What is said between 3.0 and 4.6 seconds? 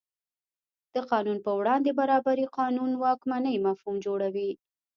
واکمنۍ مفهوم جوړوي.